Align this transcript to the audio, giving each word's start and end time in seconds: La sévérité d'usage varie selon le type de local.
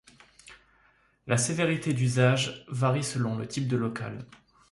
La 1.27 1.37
sévérité 1.37 1.93
d'usage 1.93 2.65
varie 2.69 3.03
selon 3.03 3.35
le 3.35 3.47
type 3.47 3.67
de 3.67 3.77
local. 3.77 4.25